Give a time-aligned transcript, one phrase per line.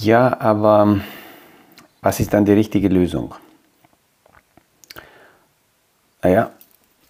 [0.00, 1.00] Ja, aber
[2.02, 3.34] was ist dann die richtige Lösung?
[6.22, 6.50] Naja,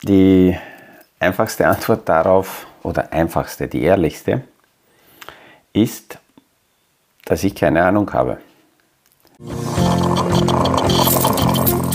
[0.03, 0.57] die
[1.21, 4.43] einfachste Antwort darauf, oder einfachste, die ehrlichste,
[5.75, 6.19] ist,
[7.27, 8.39] dass ich keine Ahnung habe.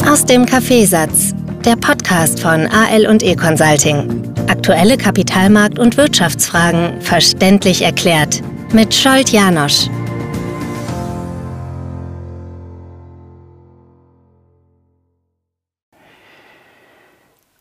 [0.07, 1.33] Aus dem Kaffeesatz,
[1.65, 4.31] der Podcast von AL und E Consulting.
[4.47, 8.41] Aktuelle Kapitalmarkt- und Wirtschaftsfragen verständlich erklärt
[8.73, 9.89] mit Scholt Janosch.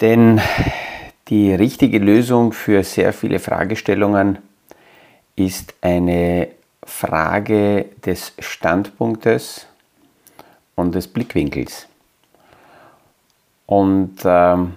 [0.02, 0.40] Denn
[1.28, 4.38] die richtige Lösung für sehr viele Fragestellungen
[5.36, 6.48] ist eine
[6.82, 9.68] Frage des Standpunktes
[10.74, 11.86] und des Blickwinkels.
[13.66, 14.74] Und ähm,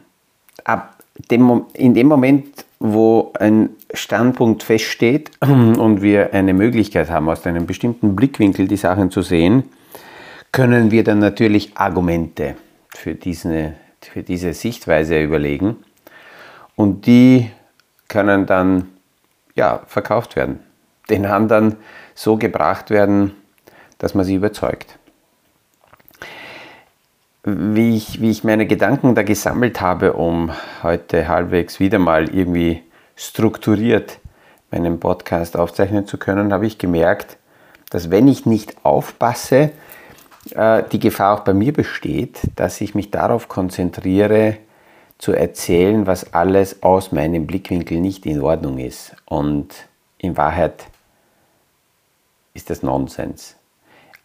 [0.64, 1.00] ab
[1.32, 7.66] dem, in dem Moment, wo ein Standpunkt feststeht und wir eine Möglichkeit haben, aus einem
[7.66, 9.64] bestimmten Blickwinkel die Sachen zu sehen,
[10.52, 12.56] können wir dann natürlich Argumente
[12.90, 13.74] für diese
[14.06, 15.78] für diese Sichtweise überlegen
[16.76, 17.52] und die
[18.08, 18.90] können dann
[19.56, 20.60] ja, verkauft werden,
[21.10, 21.78] den anderen
[22.14, 23.36] so gebracht werden,
[23.98, 24.98] dass man sie überzeugt.
[27.44, 32.82] Wie ich, wie ich meine Gedanken da gesammelt habe, um heute halbwegs wieder mal irgendwie
[33.16, 34.20] strukturiert
[34.72, 37.38] meinen Podcast aufzeichnen zu können, habe ich gemerkt,
[37.90, 39.72] dass wenn ich nicht aufpasse,
[40.52, 44.58] äh, die Gefahr auch bei mir besteht, dass ich mich darauf konzentriere,
[45.18, 49.16] zu erzählen, was alles aus meinem Blickwinkel nicht in Ordnung ist.
[49.26, 49.70] Und
[50.18, 50.86] in Wahrheit
[52.54, 53.56] ist das Nonsens.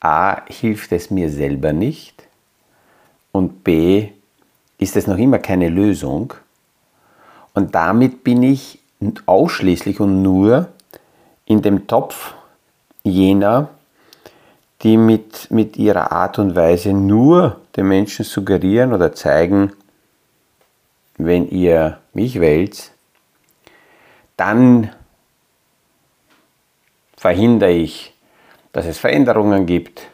[0.01, 2.25] A, hilft es mir selber nicht
[3.33, 4.09] und B,
[4.79, 6.33] ist es noch immer keine Lösung.
[7.55, 8.79] Und damit bin ich
[9.27, 10.69] ausschließlich und nur
[11.45, 12.35] in dem Topf
[13.03, 13.69] jener,
[14.83, 19.73] die mit, mit ihrer Art und Weise nur den Menschen suggerieren oder zeigen,
[21.19, 22.93] wenn ihr mich wählt,
[24.37, 24.91] dann
[27.17, 28.15] verhindere ich,
[28.73, 30.09] dass es Veränderungen gibt.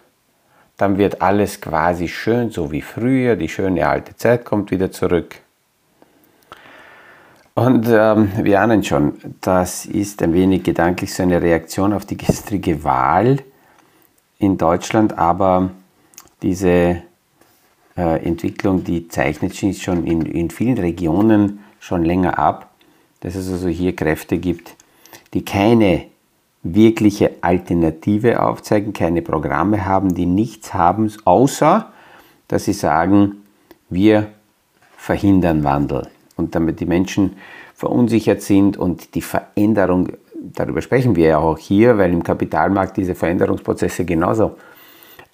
[0.77, 3.37] Dann wird alles quasi schön, so wie früher.
[3.37, 5.37] Die schöne alte Zeit kommt wieder zurück.
[7.55, 12.17] Und ähm, wir ahnen schon, das ist ein wenig gedanklich so eine Reaktion auf die
[12.19, 13.39] gestrige Wahl
[14.39, 15.71] in Deutschland, aber
[16.43, 17.03] diese
[17.97, 22.71] äh, Entwicklung, die zeichnet sich schon in, in vielen Regionen schon länger ab,
[23.21, 24.77] dass es also hier Kräfte gibt,
[25.35, 26.05] die keine
[26.63, 31.93] wirkliche Alternative aufzeigen, keine Programme haben, die nichts haben, außer
[32.49, 33.43] dass sie sagen,
[33.89, 34.29] wir
[34.97, 36.09] verhindern Wandel.
[36.37, 37.37] Und damit die Menschen
[37.75, 40.11] verunsichert sind und die Veränderung
[40.41, 44.57] darüber sprechen wir ja auch hier, weil im Kapitalmarkt diese Veränderungsprozesse genauso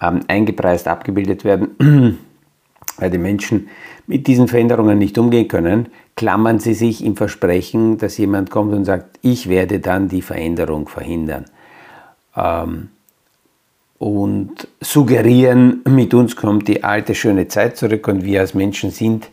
[0.01, 2.19] ähm, eingepreist abgebildet werden,
[2.97, 3.69] weil die Menschen
[4.07, 8.85] mit diesen Veränderungen nicht umgehen können, klammern sie sich im Versprechen, dass jemand kommt und
[8.85, 11.45] sagt, ich werde dann die Veränderung verhindern.
[12.35, 12.89] Ähm,
[13.97, 19.29] und suggerieren, mit uns kommt die alte schöne Zeit zurück und wir als Menschen sind,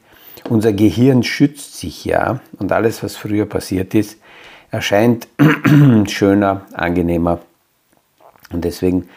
[0.48, 4.20] unser Gehirn schützt sich ja und alles, was früher passiert ist,
[4.70, 5.28] erscheint
[6.08, 7.41] schöner, angenehmer
[8.53, 9.08] und deswegen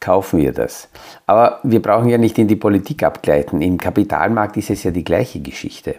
[0.00, 0.88] kaufen wir das.
[1.26, 3.62] Aber wir brauchen ja nicht in die Politik abgleiten.
[3.62, 5.94] Im Kapitalmarkt ist es ja die gleiche Geschichte.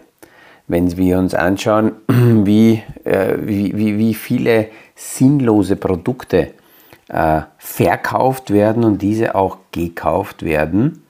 [0.66, 6.50] Wenn wir uns anschauen, wie, äh, wie, wie, wie viele sinnlose Produkte
[7.08, 11.02] äh, verkauft werden und diese auch gekauft werden,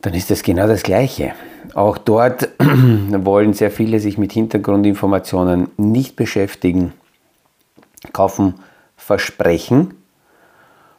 [0.00, 1.32] dann ist das genau das Gleiche.
[1.74, 6.92] Auch dort wollen sehr viele sich mit Hintergrundinformationen nicht beschäftigen,
[8.12, 8.54] kaufen
[8.96, 9.94] Versprechen,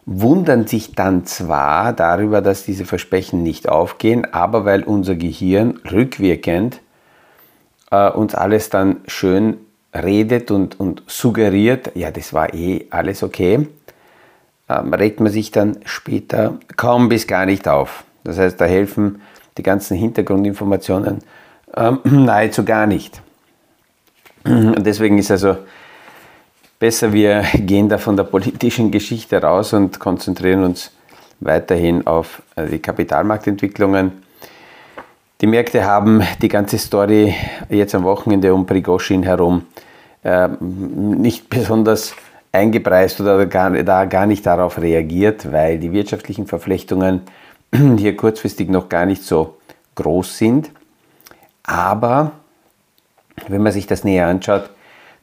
[0.06, 6.82] wundern sich dann zwar darüber, dass diese Versprechen nicht aufgehen, aber weil unser Gehirn rückwirkend
[7.92, 9.58] äh, uns alles dann schön
[9.94, 13.68] redet und, und suggeriert, ja, das war eh alles okay,
[14.68, 18.04] ähm, regt man sich dann später kaum bis gar nicht auf.
[18.24, 19.22] Das heißt, da helfen
[19.58, 21.20] die ganzen Hintergrundinformationen
[21.76, 23.22] ähm, nahezu gar nicht.
[24.46, 25.58] Und deswegen ist also
[26.80, 30.92] besser, wir gehen da von der politischen Geschichte raus und konzentrieren uns
[31.40, 34.24] weiterhin auf äh, die Kapitalmarktentwicklungen.
[35.42, 37.36] Die Märkte haben die ganze Story
[37.70, 39.64] jetzt am Wochenende um Prigoshin herum
[40.24, 42.16] äh, nicht besonders
[42.52, 47.22] eingepreist oder gar, da gar nicht darauf reagiert, weil die wirtschaftlichen Verflechtungen
[47.98, 49.58] hier kurzfristig noch gar nicht so
[49.96, 50.72] groß sind.
[51.64, 52.34] Aber
[53.48, 54.70] wenn man sich das näher anschaut,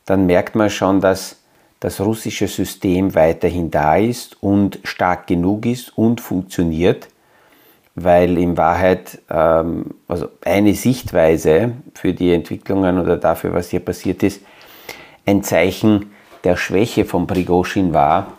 [0.05, 1.37] dann merkt man schon, dass
[1.79, 7.09] das russische System weiterhin da ist und stark genug ist und funktioniert,
[7.95, 14.23] weil in Wahrheit ähm, also eine Sichtweise für die Entwicklungen oder dafür, was hier passiert
[14.23, 14.43] ist,
[15.25, 16.11] ein Zeichen
[16.45, 18.33] der Schwäche von Prigozhin war,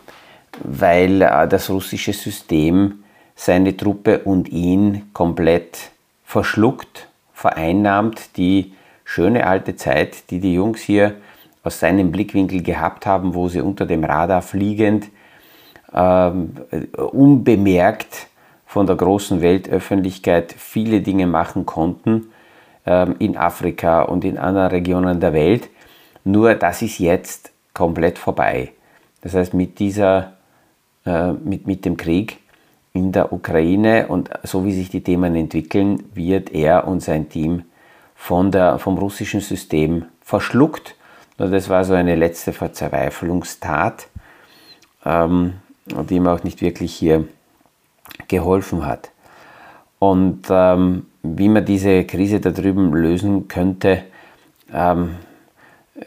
[0.62, 3.01] weil äh, das russische System
[3.34, 5.90] seine Truppe und ihn komplett
[6.24, 8.72] verschluckt, vereinnahmt, die
[9.04, 11.14] schöne alte Zeit, die die Jungs hier
[11.62, 15.08] aus seinem Blickwinkel gehabt haben, wo sie unter dem Radar fliegend,
[15.94, 16.54] ähm,
[16.96, 18.28] unbemerkt
[18.66, 22.32] von der großen Weltöffentlichkeit viele Dinge machen konnten
[22.86, 25.68] ähm, in Afrika und in anderen Regionen der Welt.
[26.24, 28.72] Nur das ist jetzt komplett vorbei.
[29.20, 30.32] Das heißt, mit, dieser,
[31.04, 32.38] äh, mit, mit dem Krieg
[32.92, 37.64] in der Ukraine und so wie sich die Themen entwickeln, wird er und sein Team
[38.14, 40.94] von der, vom russischen System verschluckt
[41.50, 44.08] das war so eine letzte Verzweiflungstat,
[45.04, 45.54] ähm,
[45.86, 47.24] die mir auch nicht wirklich hier
[48.28, 49.10] geholfen hat.
[49.98, 54.04] Und ähm, wie man diese Krise da drüben lösen könnte,
[54.72, 55.16] ähm,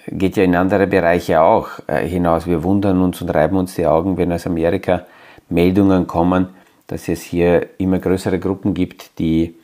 [0.08, 2.48] geht ja in andere Bereiche auch äh, hinaus.
[2.48, 5.06] Wir wundern uns und reiben uns die Augen, wenn aus Amerika
[5.50, 6.50] Meldungen kommen,
[6.88, 9.56] dass es hier immer größere Gruppen gibt, die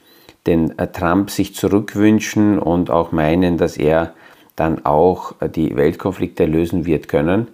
[0.47, 4.13] den äh, Trump sich zurückwünschen und auch meinen, dass er
[4.56, 7.47] dann auch die Weltkonflikte lösen wird können.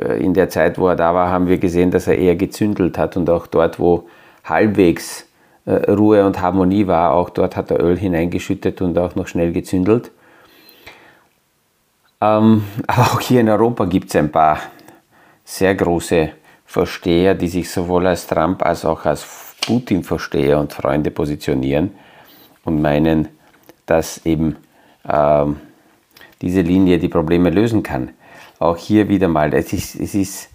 [0.00, 2.98] Äh, in der Zeit, wo er da war, haben wir gesehen, dass er eher gezündelt
[2.98, 4.08] hat und auch dort, wo
[4.44, 5.26] halbwegs
[5.64, 9.52] äh, Ruhe und Harmonie war, auch dort hat er Öl hineingeschüttet und auch noch schnell
[9.52, 10.10] gezündelt.
[12.20, 14.58] Ähm, aber auch hier in Europa gibt es ein paar
[15.44, 16.30] sehr große
[16.72, 19.26] Versteher, die sich sowohl als Trump als auch als
[19.66, 21.90] Putin-Versteher und Freunde positionieren
[22.64, 23.28] und meinen,
[23.84, 24.56] dass eben
[25.06, 25.56] ähm,
[26.40, 28.12] diese Linie die Probleme lösen kann.
[28.58, 30.48] Auch hier wieder mal, es ist, es ist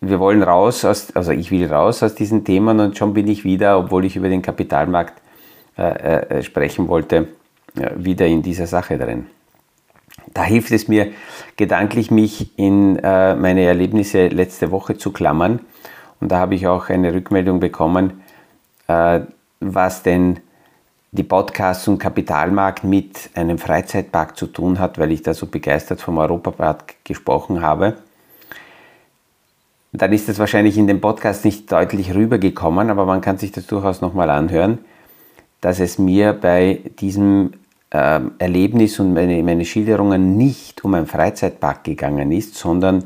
[0.00, 3.42] wir wollen raus, aus, also ich will raus aus diesen Themen und schon bin ich
[3.42, 5.20] wieder, obwohl ich über den Kapitalmarkt
[5.76, 7.28] äh, äh, sprechen wollte,
[7.76, 9.26] äh, wieder in dieser Sache drin.
[10.32, 11.12] Da hilft es mir
[11.56, 15.60] gedanklich, mich in äh, meine Erlebnisse letzte Woche zu klammern.
[16.20, 18.22] Und da habe ich auch eine Rückmeldung bekommen,
[18.88, 19.20] äh,
[19.60, 20.40] was denn
[21.12, 26.00] die Podcasts und Kapitalmarkt mit einem Freizeitpark zu tun hat, weil ich da so begeistert
[26.00, 27.98] vom Europapark gesprochen habe.
[29.92, 33.68] Dann ist das wahrscheinlich in dem Podcast nicht deutlich rübergekommen, aber man kann sich das
[33.68, 34.78] durchaus nochmal anhören,
[35.60, 37.52] dass es mir bei diesem
[37.94, 43.04] äh, Erlebnis und meine, meine Schilderungen nicht um einen Freizeitpark gegangen ist, sondern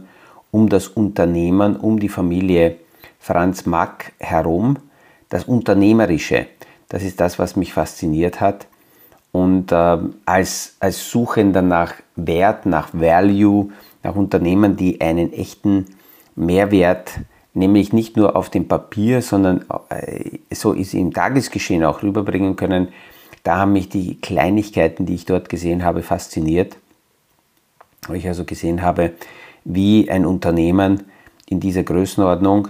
[0.50, 2.76] um das Unternehmen, um die Familie
[3.20, 4.78] Franz Mack herum,
[5.28, 6.46] das Unternehmerische
[6.88, 8.66] das ist das, was mich fasziniert hat.
[9.30, 13.70] Und äh, als, als Suchender nach Wert, nach Value,
[14.02, 15.86] nach Unternehmen, die einen echten
[16.34, 17.20] Mehrwert,
[17.52, 22.88] nämlich nicht nur auf dem Papier, sondern äh, so ist im Tagesgeschehen auch rüberbringen können,
[23.48, 26.76] da haben mich die Kleinigkeiten, die ich dort gesehen habe, fasziniert.
[28.06, 29.12] Wo ich also gesehen habe,
[29.64, 31.04] wie ein Unternehmen
[31.48, 32.68] in dieser Größenordnung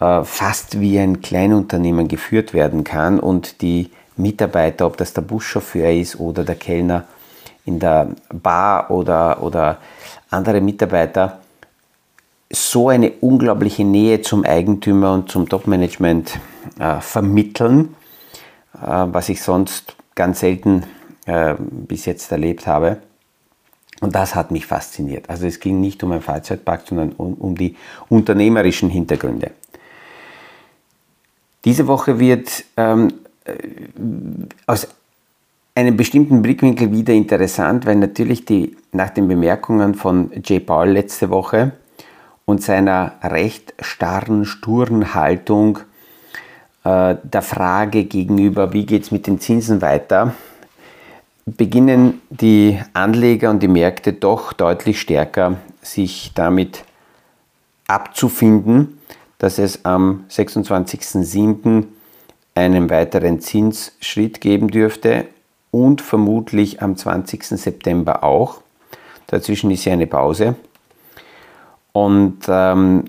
[0.00, 5.92] äh, fast wie ein Kleinunternehmen geführt werden kann und die Mitarbeiter, ob das der Buschauffeur
[5.92, 7.04] ist oder der Kellner
[7.64, 9.78] in der Bar oder, oder
[10.30, 11.38] andere Mitarbeiter,
[12.50, 16.40] so eine unglaubliche Nähe zum Eigentümer und zum Topmanagement
[16.80, 17.94] äh, vermitteln,
[18.82, 20.84] was ich sonst ganz selten
[21.26, 22.98] äh, bis jetzt erlebt habe.
[24.00, 25.30] Und das hat mich fasziniert.
[25.30, 27.76] Also es ging nicht um ein Freizeitpark, sondern um, um die
[28.08, 29.52] unternehmerischen Hintergründe.
[31.64, 33.12] Diese Woche wird ähm,
[33.44, 33.52] äh,
[34.66, 34.88] aus
[35.74, 41.30] einem bestimmten Blickwinkel wieder interessant, weil natürlich die, nach den Bemerkungen von Jay Paul letzte
[41.30, 41.72] Woche
[42.44, 45.78] und seiner recht starren, sturen Haltung
[46.84, 50.34] äh, der Frage gegenüber, wie geht es mit den Zinsen weiter,
[51.46, 56.84] beginnen die Anleger und die Märkte doch deutlich stärker sich damit
[57.88, 58.98] abzufinden
[59.42, 61.84] dass es am 26.07.
[62.54, 65.26] einen weiteren Zinsschritt geben dürfte
[65.72, 67.42] und vermutlich am 20.
[67.42, 68.60] September auch.
[69.26, 70.54] Dazwischen ist ja eine Pause.
[71.90, 73.02] Und ähm,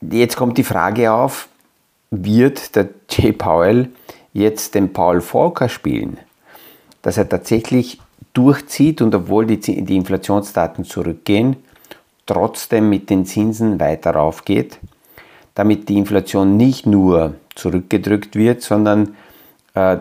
[0.00, 1.48] jetzt kommt die Frage auf,
[2.10, 3.90] wird der Jay Powell
[4.32, 6.18] jetzt den Paul Volcker spielen?
[7.02, 8.00] Dass er tatsächlich
[8.32, 11.56] durchzieht und obwohl die, die Inflationsdaten zurückgehen,
[12.26, 14.78] trotzdem mit den Zinsen weiter raufgeht,
[15.54, 19.16] damit die Inflation nicht nur zurückgedrückt wird, sondern
[19.74, 19.98] äh,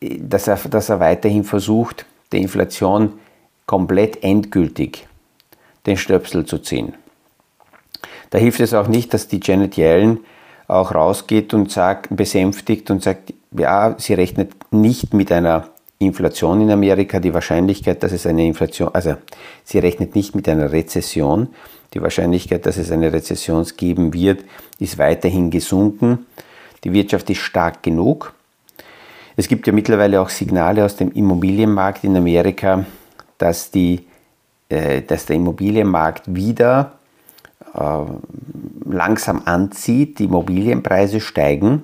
[0.00, 3.14] dass, er, dass er weiterhin versucht, die Inflation
[3.66, 5.06] komplett endgültig
[5.86, 6.94] den Stöpsel zu ziehen.
[8.30, 10.20] Da hilft es auch nicht, dass die Janet Yellen
[10.68, 15.68] auch rausgeht und sagt, besänftigt und sagt, ja, sie rechnet nicht mit einer
[15.98, 17.18] Inflation in Amerika.
[17.18, 19.16] Die Wahrscheinlichkeit, dass es eine Inflation, also
[19.64, 21.48] sie rechnet nicht mit einer Rezession.
[21.92, 24.44] Die Wahrscheinlichkeit, dass es eine Rezession geben wird,
[24.78, 26.26] ist weiterhin gesunken.
[26.84, 28.32] Die Wirtschaft ist stark genug.
[29.36, 32.84] Es gibt ja mittlerweile auch Signale aus dem Immobilienmarkt in Amerika,
[33.38, 34.06] dass, die,
[34.68, 36.99] äh, dass der Immobilienmarkt wieder
[37.72, 41.82] langsam anzieht, die Immobilienpreise steigen.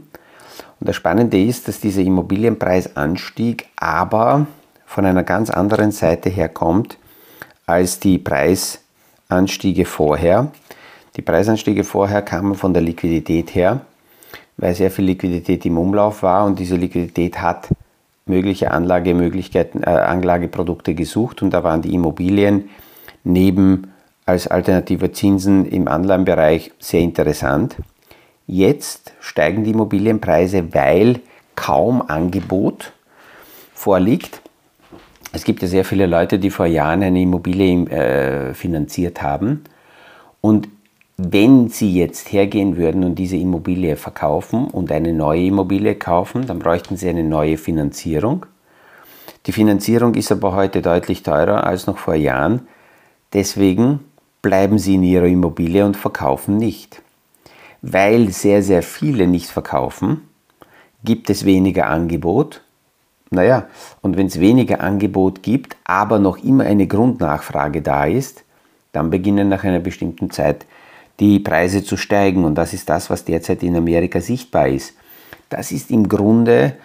[0.80, 4.46] Und das Spannende ist, dass dieser Immobilienpreisanstieg aber
[4.84, 6.98] von einer ganz anderen Seite herkommt
[7.66, 10.52] als die Preisanstiege vorher.
[11.16, 13.80] Die Preisanstiege vorher kamen von der Liquidität her,
[14.56, 17.68] weil sehr viel Liquidität im Umlauf war und diese Liquidität hat
[18.26, 22.68] mögliche Anlagemöglichkeiten, äh, Anlageprodukte gesucht und da waren die Immobilien
[23.24, 23.92] neben
[24.26, 27.76] als alternative Zinsen im Anleihenbereich sehr interessant.
[28.48, 31.20] Jetzt steigen die Immobilienpreise, weil
[31.54, 32.92] kaum Angebot
[33.72, 34.42] vorliegt.
[35.32, 39.64] Es gibt ja sehr viele Leute, die vor Jahren eine Immobilie äh, finanziert haben.
[40.40, 40.68] Und
[41.16, 46.58] wenn sie jetzt hergehen würden und diese Immobilie verkaufen und eine neue Immobilie kaufen, dann
[46.58, 48.46] bräuchten sie eine neue Finanzierung.
[49.46, 52.68] Die Finanzierung ist aber heute deutlich teurer als noch vor Jahren.
[53.32, 54.00] Deswegen
[54.46, 57.02] bleiben sie in ihrer Immobilie und verkaufen nicht.
[57.82, 60.28] Weil sehr, sehr viele nicht verkaufen,
[61.02, 62.60] gibt es weniger Angebot.
[63.30, 63.66] Naja,
[64.02, 68.44] und wenn es weniger Angebot gibt, aber noch immer eine Grundnachfrage da ist,
[68.92, 70.64] dann beginnen nach einer bestimmten Zeit
[71.18, 72.44] die Preise zu steigen.
[72.44, 74.94] Und das ist das, was derzeit in Amerika sichtbar ist.
[75.48, 76.76] Das ist im Grunde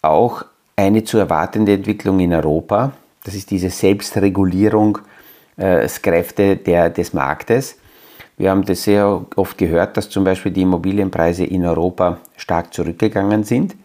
[0.00, 2.92] auch eine zu erwartende Entwicklung in Europa.
[3.24, 5.00] Das ist diese Selbstregulierung
[5.56, 7.76] äh, Kräfte der, des Marktes.
[8.36, 13.44] Wir haben das sehr oft gehört, dass zum Beispiel die Immobilienpreise in Europa stark zurückgegangen
[13.44, 13.76] sind.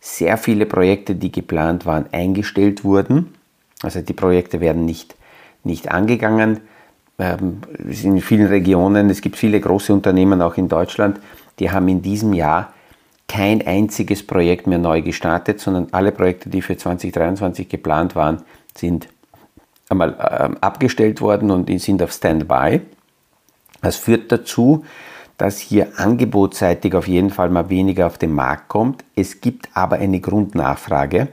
[0.00, 3.34] Sehr viele Projekte, die geplant waren, eingestellt wurden.
[3.82, 5.14] Also die Projekte werden nicht,
[5.62, 6.60] nicht angegangen.
[7.18, 11.20] Ähm, in vielen Regionen, es gibt viele große Unternehmen auch in Deutschland,
[11.58, 12.72] die haben in diesem Jahr
[13.28, 18.42] kein einziges Projekt mehr neu gestartet, sondern alle Projekte, die für 2023 geplant waren,
[18.74, 19.08] sind
[19.88, 22.80] einmal äh, abgestellt worden und sind auf Standby.
[23.80, 24.84] Das führt dazu,
[25.36, 29.04] dass hier angebotsseitig auf jeden Fall mal weniger auf den Markt kommt.
[29.14, 31.28] Es gibt aber eine Grundnachfrage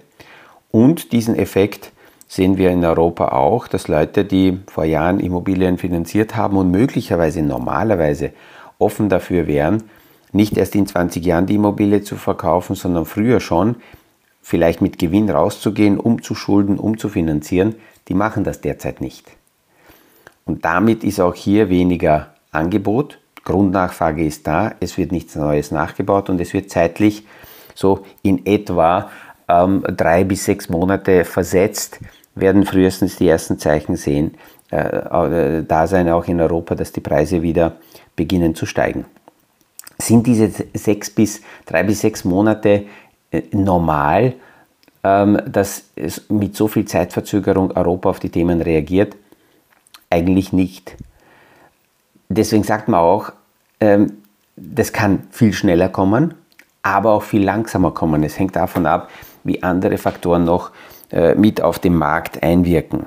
[0.72, 1.92] und diesen Effekt
[2.28, 7.42] sehen wir in Europa auch, dass Leute, die vor Jahren Immobilien finanziert haben und möglicherweise
[7.42, 8.32] normalerweise
[8.78, 9.84] offen dafür wären,
[10.32, 13.78] nicht erst in 20 Jahren die Immobilie zu verkaufen, sondern früher schon,
[14.42, 16.36] vielleicht mit Gewinn rauszugehen, um zu
[18.08, 19.32] die machen das derzeit nicht.
[20.46, 23.20] Und damit ist auch hier weniger Angebot.
[23.44, 27.26] Grundnachfrage ist da, es wird nichts Neues nachgebaut und es wird zeitlich
[27.76, 29.10] so in etwa
[29.48, 32.00] ähm, drei bis sechs Monate versetzt,
[32.34, 34.36] werden frühestens die ersten Zeichen sehen,
[34.72, 37.74] äh, äh, da sein auch in Europa, dass die Preise wieder
[38.16, 39.06] beginnen zu steigen.
[39.98, 42.86] Sind diese sechs bis drei bis sechs Monate
[43.32, 44.34] äh, normal?
[45.06, 49.16] Ähm, dass es mit so viel Zeitverzögerung Europa auf die Themen reagiert?
[50.10, 50.96] Eigentlich nicht.
[52.28, 53.32] Deswegen sagt man auch,
[53.80, 54.14] ähm,
[54.56, 56.34] das kann viel schneller kommen,
[56.82, 58.24] aber auch viel langsamer kommen.
[58.24, 59.12] Es hängt davon ab,
[59.44, 60.72] wie andere Faktoren noch
[61.12, 63.06] äh, mit auf den Markt einwirken.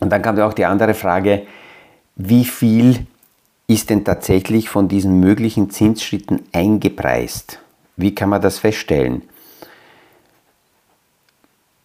[0.00, 1.46] Und dann kam auch die andere Frage,
[2.16, 3.06] wie viel
[3.66, 7.58] ist denn tatsächlich von diesen möglichen Zinsschritten eingepreist?
[7.96, 9.22] Wie kann man das feststellen?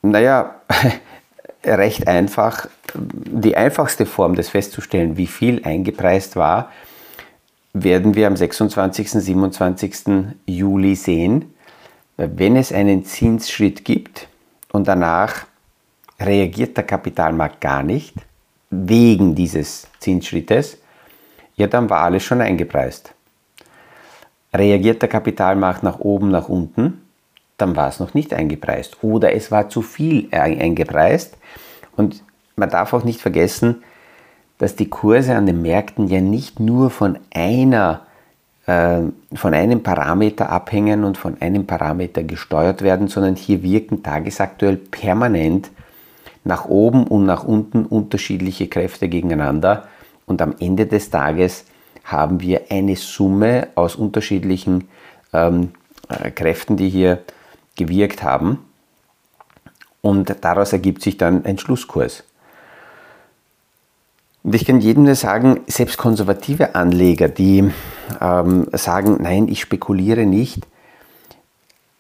[0.02, 0.56] Naja,
[1.64, 2.68] recht einfach.
[2.96, 6.72] Die einfachste Form, das festzustellen, wie viel eingepreist war,
[7.74, 9.12] werden wir am 26.
[9.12, 9.94] 27.
[10.46, 11.54] Juli sehen.
[12.18, 14.28] Wenn es einen Zinsschritt gibt
[14.72, 15.46] und danach
[16.20, 18.16] reagiert der Kapitalmarkt gar nicht,
[18.70, 20.78] wegen dieses Zinsschrittes,
[21.56, 23.14] ja, dann war alles schon eingepreist.
[24.54, 27.02] Reagiert der Kapitalmarkt nach oben, nach unten,
[27.62, 29.04] dann war es noch nicht eingepreist.
[29.04, 31.38] Oder es war zu viel eingepreist.
[31.96, 32.24] Und
[32.56, 33.84] man darf auch nicht vergessen,
[34.58, 38.02] dass die Kurse an den Märkten ja nicht nur von einer
[38.66, 39.02] äh,
[39.34, 45.72] von einem Parameter abhängen und von einem Parameter gesteuert werden, sondern hier wirken tagesaktuell permanent
[46.44, 49.88] nach oben und nach unten unterschiedliche Kräfte gegeneinander
[50.26, 51.66] und am Ende des Tages
[52.04, 54.88] haben wir eine Summe aus unterschiedlichen
[55.34, 55.72] ähm,
[56.08, 57.24] äh, Kräften, die hier
[57.80, 58.60] gewirkt haben.
[60.02, 62.24] Und daraus ergibt sich dann ein Schlusskurs.
[64.44, 67.72] Und ich kann jedem nur sagen, selbst konservative Anleger, die
[68.22, 70.66] ähm, sagen, nein, ich spekuliere nicht,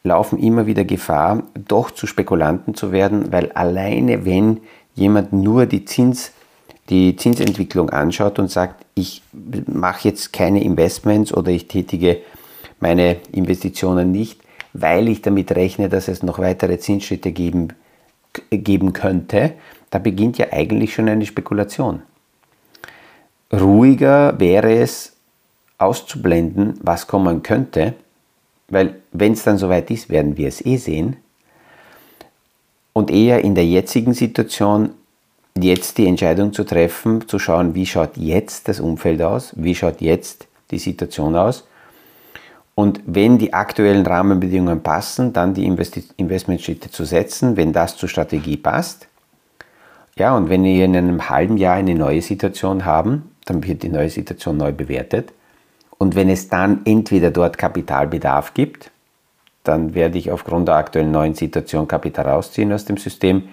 [0.03, 4.62] laufen immer wieder Gefahr, doch zu Spekulanten zu werden, weil alleine wenn
[4.95, 6.31] jemand nur die, Zins,
[6.89, 9.21] die Zinsentwicklung anschaut und sagt, ich
[9.67, 12.21] mache jetzt keine Investments oder ich tätige
[12.79, 14.39] meine Investitionen nicht,
[14.73, 17.69] weil ich damit rechne, dass es noch weitere Zinsschritte geben,
[18.51, 19.53] geben könnte,
[19.89, 22.03] da beginnt ja eigentlich schon eine Spekulation.
[23.51, 25.15] Ruhiger wäre es
[25.79, 27.95] auszublenden, was kommen könnte,
[28.67, 31.17] weil wenn es dann soweit ist, werden wir es eh sehen.
[32.93, 34.91] Und eher in der jetzigen Situation
[35.57, 40.01] jetzt die Entscheidung zu treffen, zu schauen, wie schaut jetzt das Umfeld aus, wie schaut
[40.01, 41.65] jetzt die Situation aus.
[42.79, 48.55] Und wenn die aktuellen Rahmenbedingungen passen, dann die Investmentschritte zu setzen, wenn das zur Strategie
[48.55, 49.09] passt.
[50.15, 53.89] Ja, und wenn wir in einem halben Jahr eine neue Situation haben, dann wird die
[53.89, 55.33] neue Situation neu bewertet.
[55.98, 58.91] Und wenn es dann entweder dort Kapitalbedarf gibt,
[59.65, 63.50] dann werde ich aufgrund der aktuellen neuen Situation Kapital rausziehen aus dem System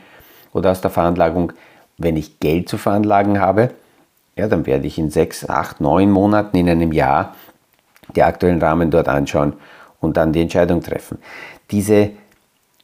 [0.53, 1.53] oder aus der Veranlagung.
[1.99, 3.71] Wenn ich Geld zu veranlagen habe,
[4.37, 7.35] ja, dann werde ich in sechs, acht, neun Monaten in einem Jahr
[8.15, 9.55] die aktuellen Rahmen dort anschauen
[10.01, 11.19] und dann die Entscheidung treffen.
[11.71, 12.11] Diese,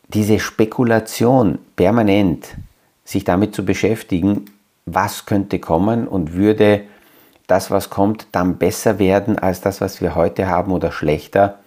[0.09, 2.57] diese Spekulation permanent,
[3.05, 4.47] sich damit zu beschäftigen,
[4.87, 6.83] was könnte kommen und würde
[7.47, 11.59] das, was kommt, dann besser werden als das, was wir heute haben oder schlechter.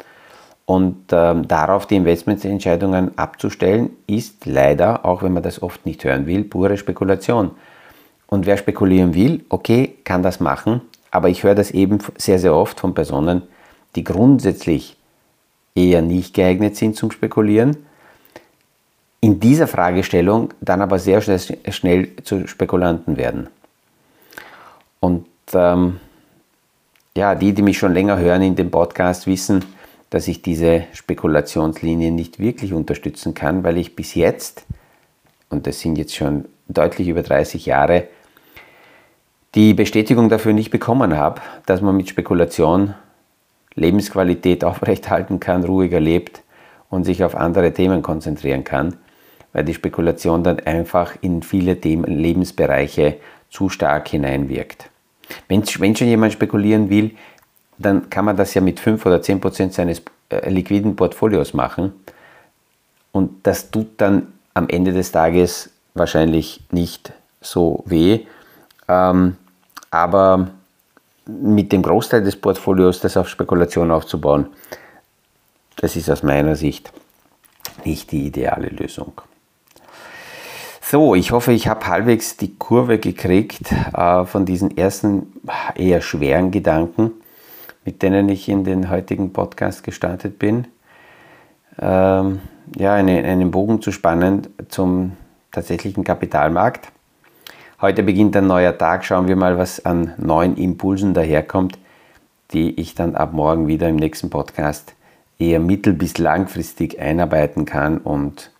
[0.66, 6.26] Und ähm, darauf die Investmententscheidungen abzustellen, ist leider, auch wenn man das oft nicht hören
[6.26, 7.52] will, pure Spekulation.
[8.28, 10.82] Und wer spekulieren will, okay, kann das machen,
[11.16, 13.44] aber ich höre das eben sehr, sehr oft von Personen,
[13.96, 14.98] die grundsätzlich
[15.74, 17.78] eher nicht geeignet sind zum Spekulieren,
[19.22, 23.48] in dieser Fragestellung dann aber sehr schnell, schnell zu Spekulanten werden.
[25.00, 26.02] Und ähm,
[27.16, 29.64] ja, die, die mich schon länger hören in dem Podcast, wissen,
[30.10, 34.66] dass ich diese Spekulationslinie nicht wirklich unterstützen kann, weil ich bis jetzt,
[35.50, 38.10] und das sind jetzt schon deutlich über 30 Jahre,
[39.56, 42.94] die Bestätigung dafür nicht bekommen habe, dass man mit Spekulation
[43.76, 46.44] Lebensqualität aufrechthalten kann, ruhiger lebt
[46.90, 48.98] und sich auf andere Themen konzentrieren kann,
[49.54, 53.18] weil die Spekulation dann einfach in viele Lebensbereiche
[53.50, 54.90] zu stark hineinwirkt.
[55.48, 57.12] Wenn, wenn schon jemand spekulieren will,
[57.78, 61.94] dann kann man das ja mit 5 oder 10 Prozent seines äh, liquiden Portfolios machen.
[63.12, 68.22] Und das tut dann am Ende des Tages wahrscheinlich nicht so weh.
[68.88, 69.38] Ähm,
[69.96, 70.50] aber
[71.26, 74.48] mit dem Großteil des Portfolios das auf Spekulation aufzubauen,
[75.78, 76.92] das ist aus meiner Sicht
[77.84, 79.14] nicht die ideale Lösung.
[80.82, 85.34] So, ich hoffe, ich habe halbwegs die Kurve gekriegt äh, von diesen ersten
[85.74, 87.12] eher schweren Gedanken,
[87.86, 90.68] mit denen ich in den heutigen Podcast gestartet bin.
[91.80, 92.40] Ähm,
[92.78, 95.14] ja, eine, einen Bogen zu spannen zum
[95.52, 96.92] tatsächlichen Kapitalmarkt.
[97.82, 99.04] Heute beginnt ein neuer Tag.
[99.04, 101.78] Schauen wir mal, was an neuen Impulsen daherkommt,
[102.52, 104.94] die ich dann ab morgen wieder im nächsten Podcast
[105.40, 108.52] eher mittel- bis langfristig einarbeiten kann und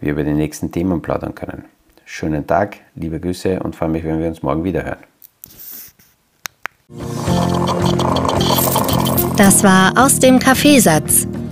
[0.00, 1.64] wir über die nächsten Themen plaudern können.
[2.04, 4.98] Schönen Tag, liebe Grüße und freue mich, wenn wir uns morgen wieder hören.
[9.36, 11.28] Das war aus dem Kaffeesatz,